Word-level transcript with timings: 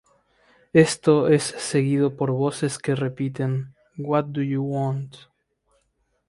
Esto 0.73 1.27
es 1.27 1.43
seguido 1.43 2.17
por 2.17 2.31
voces 2.31 2.79
que 2.79 2.95
repiten 2.95 3.75
""What 3.99 4.25
do 4.29 4.41
you 4.41 4.63
want? 4.63 5.15